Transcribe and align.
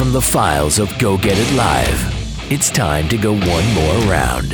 from 0.00 0.12
the 0.12 0.22
files 0.22 0.78
of 0.78 0.98
Go 0.98 1.18
Get 1.18 1.36
It 1.36 1.54
Live. 1.54 2.50
It's 2.50 2.70
time 2.70 3.06
to 3.10 3.18
go 3.18 3.32
one 3.32 3.74
more 3.74 4.10
round 4.10 4.52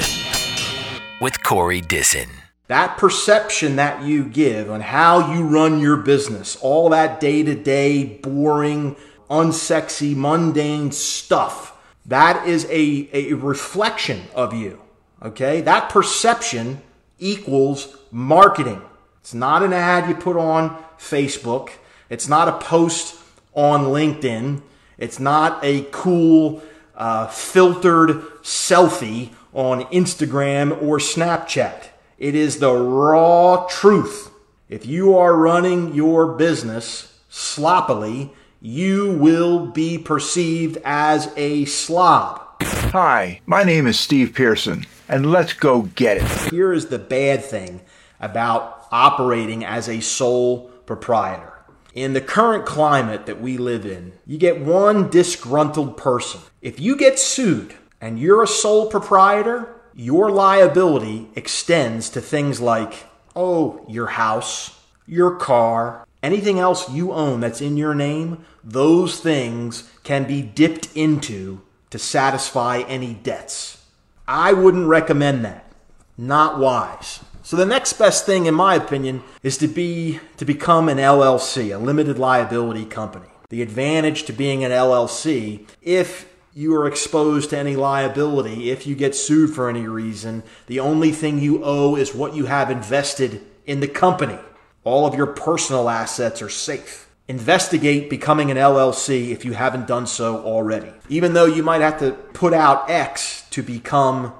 with 1.21 1.41
Corey 1.45 1.81
Disson. 1.81 2.29
That 2.67 2.99
perception 2.99 3.77
that 3.77 4.03
you 4.03 4.25
give 4.25 4.69
on 4.69 4.81
how 4.81 5.33
you 5.33 5.45
run 5.45 5.79
your 5.79 5.99
business, 5.99 6.57
all 6.57 6.89
that 6.89 7.21
day 7.21 7.45
to 7.45 7.55
day, 7.55 8.19
boring, 8.25 8.97
unsexy, 9.31 10.17
mundane 10.17 10.91
stuff, 10.91 11.81
that 12.07 12.49
is 12.49 12.65
a, 12.69 13.09
a 13.13 13.35
reflection 13.35 14.23
of 14.35 14.53
you. 14.53 14.81
Okay? 15.23 15.61
That 15.61 15.91
perception 15.91 16.83
equals 17.21 17.97
marketing. 18.11 18.83
It's 19.21 19.33
not 19.33 19.63
an 19.63 19.73
ad 19.73 20.09
you 20.09 20.17
put 20.17 20.37
on 20.37 20.77
Facebook, 20.99 21.71
it's 22.11 22.29
not 22.29 22.49
a 22.49 22.59
post 22.59 23.15
on 23.55 23.85
LinkedIn, 23.85 24.63
it's 24.99 25.21
not 25.21 25.63
a 25.63 25.87
cool 25.91 26.63
uh, 26.95 27.27
filtered 27.29 28.11
selfie 28.43 29.31
on 29.53 29.83
Instagram 29.85 30.83
or 30.83 30.99
Snapchat. 30.99 31.89
It 32.19 32.35
is 32.35 32.59
the 32.59 32.73
raw 32.73 33.67
truth. 33.69 34.31
If 34.69 34.87
you 34.87 35.17
are 35.17 35.37
running 35.37 35.95
your 35.95 36.27
business 36.33 37.21
sloppily, 37.29 38.33
you 38.61 39.13
will 39.13 39.67
be 39.67 39.99
perceived 39.99 40.79
as 40.85 41.33
a 41.37 41.67
slob. 41.67 42.43
Hi, 42.63 43.41
my 43.45 43.63
name 43.63 43.87
is 43.87 44.01
Steve 44.01 44.33
Pearson, 44.35 44.87
and 45.09 45.31
let's 45.31 45.53
go 45.53 45.83
get 45.83 46.17
it. 46.17 46.51
Here 46.51 46.73
is 46.73 46.87
the 46.87 46.99
bad 46.99 47.45
thing 47.45 47.83
about 48.19 48.87
operating 48.91 49.65
as 49.65 49.89
a 49.89 50.01
sole 50.01 50.71
proprietor. 50.87 51.56
In 51.97 52.13
the 52.13 52.21
current 52.21 52.67
climate 52.67 53.25
that 53.25 53.41
we 53.41 53.57
live 53.57 53.87
in, 53.87 54.13
you 54.27 54.37
get 54.37 54.61
one 54.61 55.09
disgruntled 55.09 55.97
person. 55.97 56.43
If 56.61 56.79
you 56.79 56.95
get 56.95 57.19
sued 57.19 57.75
and 58.03 58.19
you're 58.19 58.43
a 58.43 58.47
sole 58.47 58.91
proprietor, 58.91 59.75
your 59.95 60.31
liability 60.31 61.31
extends 61.35 62.11
to 62.11 62.21
things 62.21 62.61
like, 62.61 63.07
oh, 63.35 63.83
your 63.89 64.09
house, 64.09 64.79
your 65.07 65.37
car, 65.37 66.07
anything 66.23 66.59
else 66.59 66.91
you 66.91 67.13
own 67.13 67.41
that's 67.41 67.63
in 67.63 67.79
your 67.79 67.95
name, 67.95 68.45
those 68.63 69.19
things 69.19 69.91
can 70.05 70.25
be 70.25 70.43
dipped 70.43 70.95
into 70.95 71.63
to 71.89 71.99
satisfy 71.99 72.81
any 72.81 73.15
debts. 73.15 73.83
I 74.29 74.53
wouldn't 74.53 74.87
recommend 74.87 75.47
that. 75.47 75.73
Not 76.19 76.59
wise. 76.59 77.21
So 77.47 77.57
the 77.57 77.65
next 77.65 77.93
best 77.93 78.27
thing 78.27 78.47
in 78.47 78.55
my 78.55 78.75
opinion 78.75 79.23
is 79.45 79.57
to 79.59 79.69
be 79.69 80.19
to 80.37 80.45
become 80.45 80.89
an 80.89 80.99
LLC, 80.99 81.73
a 81.73 81.79
limited 81.79 82.19
liability 82.19 82.85
company. 82.85 83.29
The 83.51 83.63
advantage 83.63 84.25
to 84.25 84.33
being 84.33 84.65
an 84.65 84.73
LLC 84.73 85.65
if 85.81 86.29
you 86.55 86.75
are 86.75 86.89
exposed 86.89 87.51
to 87.51 87.57
any 87.57 87.77
liability 87.77 88.73
if 88.73 88.85
you 88.85 88.97
get 88.97 89.15
sued 89.15 89.55
for 89.55 89.69
any 89.69 89.87
reason. 89.87 90.43
The 90.67 90.81
only 90.81 91.13
thing 91.13 91.39
you 91.39 91.63
owe 91.63 91.95
is 91.95 92.13
what 92.13 92.35
you 92.35 92.47
have 92.47 92.69
invested 92.69 93.41
in 93.65 93.79
the 93.79 93.87
company. 93.87 94.41
All 94.83 95.07
of 95.07 95.15
your 95.15 95.29
personal 95.29 95.89
assets 95.89 96.43
are 96.43 96.49
safe. 96.49 97.09
Investigate 97.29 98.11
becoming 98.11 98.51
an 98.51 98.57
LLC 98.57 99.31
if 99.31 99.45
you 99.45 99.53
haven't 99.53 99.87
done 99.87 100.09
so 100.09 100.39
already. 100.43 100.93
Even 101.09 101.35
though 101.35 101.47
you 101.47 101.63
might 101.63 101.81
have 101.81 102.01
to 102.01 102.11
put 102.11 102.53
out 102.53 102.91
X 102.91 103.47
to 103.51 103.63
become 103.63 104.33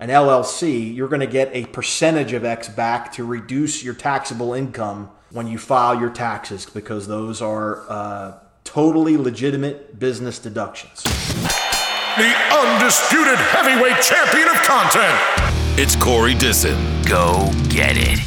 an 0.00 0.08
LLC, 0.08 0.92
you're 0.94 1.08
going 1.08 1.20
to 1.20 1.26
get 1.26 1.54
a 1.54 1.66
percentage 1.66 2.32
of 2.32 2.44
X 2.44 2.68
back 2.68 3.12
to 3.12 3.24
reduce 3.24 3.84
your 3.84 3.94
taxable 3.94 4.54
income 4.54 5.10
when 5.30 5.46
you 5.46 5.58
file 5.58 6.00
your 6.00 6.10
taxes 6.10 6.66
because 6.66 7.06
those 7.06 7.40
are 7.40 7.88
uh, 7.88 8.38
totally 8.64 9.16
legitimate 9.16 10.00
business 10.00 10.40
deductions 10.40 11.04
the 12.16 12.34
undisputed 12.52 13.38
heavyweight 13.38 14.02
champion 14.02 14.48
of 14.48 14.56
content. 14.62 15.16
It's 15.78 15.94
Corey 15.94 16.34
Disson. 16.34 16.76
Go 17.04 17.50
get 17.68 17.96
it. 17.96 18.18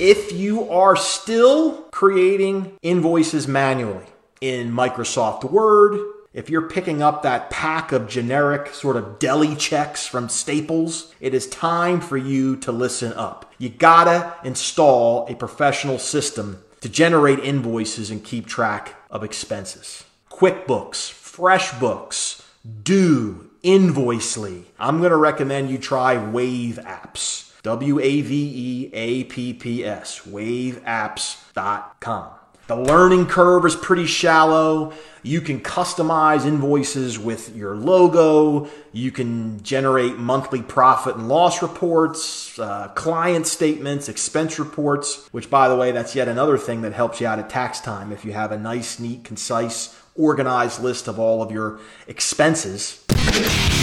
If 0.00 0.32
you 0.32 0.68
are 0.70 0.96
still 0.96 1.82
creating 1.92 2.76
invoices 2.82 3.46
manually 3.46 4.06
in 4.40 4.72
Microsoft 4.72 5.44
Word, 5.44 5.98
if 6.38 6.48
you're 6.48 6.68
picking 6.68 7.02
up 7.02 7.24
that 7.24 7.50
pack 7.50 7.90
of 7.90 8.08
generic 8.08 8.72
sort 8.72 8.94
of 8.94 9.18
deli 9.18 9.56
checks 9.56 10.06
from 10.06 10.28
Staples, 10.28 11.12
it 11.18 11.34
is 11.34 11.48
time 11.48 12.00
for 12.00 12.16
you 12.16 12.54
to 12.58 12.70
listen 12.70 13.12
up. 13.14 13.52
You 13.58 13.70
gotta 13.70 14.36
install 14.44 15.26
a 15.26 15.34
professional 15.34 15.98
system 15.98 16.62
to 16.80 16.88
generate 16.88 17.40
invoices 17.40 18.12
and 18.12 18.22
keep 18.22 18.46
track 18.46 18.94
of 19.10 19.24
expenses. 19.24 20.04
QuickBooks, 20.30 21.10
FreshBooks, 21.10 22.44
do 22.84 23.50
Invoicely. 23.64 24.66
I'm 24.78 24.98
to 25.10 25.16
recommend 25.16 25.70
you 25.70 25.78
try 25.78 26.16
Wave 26.16 26.78
Apps. 26.84 27.50
W 27.64 27.98
A 27.98 28.20
V 28.20 28.52
E 28.54 28.90
A 28.92 29.24
P 29.24 29.52
P 29.52 29.84
S. 29.84 30.20
WaveApps.com. 30.20 32.30
The 32.68 32.76
learning 32.76 33.28
curve 33.28 33.64
is 33.64 33.74
pretty 33.74 34.04
shallow. 34.04 34.92
You 35.22 35.40
can 35.40 35.60
customize 35.60 36.44
invoices 36.44 37.18
with 37.18 37.56
your 37.56 37.74
logo. 37.74 38.68
You 38.92 39.10
can 39.10 39.62
generate 39.62 40.18
monthly 40.18 40.60
profit 40.60 41.16
and 41.16 41.28
loss 41.28 41.62
reports, 41.62 42.58
uh, 42.58 42.88
client 42.88 43.46
statements, 43.46 44.10
expense 44.10 44.58
reports, 44.58 45.30
which, 45.32 45.48
by 45.48 45.70
the 45.70 45.76
way, 45.76 45.92
that's 45.92 46.14
yet 46.14 46.28
another 46.28 46.58
thing 46.58 46.82
that 46.82 46.92
helps 46.92 47.22
you 47.22 47.26
out 47.26 47.38
at 47.38 47.48
tax 47.48 47.80
time 47.80 48.12
if 48.12 48.22
you 48.22 48.34
have 48.34 48.52
a 48.52 48.58
nice, 48.58 49.00
neat, 49.00 49.24
concise 49.24 49.98
organized 50.14 50.82
list 50.82 51.08
of 51.08 51.18
all 51.18 51.40
of 51.40 51.50
your 51.50 51.80
expenses. 52.06 53.02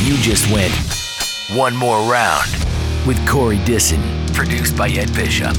You 0.03 0.15
just 0.17 0.47
went 0.51 0.71
one 1.57 1.75
more 1.75 1.97
round 2.07 2.51
with 3.07 3.17
Corey 3.27 3.57
Disson, 3.65 4.03
produced 4.35 4.77
by 4.77 4.89
Ed 4.89 5.11
Bishop. 5.15 5.57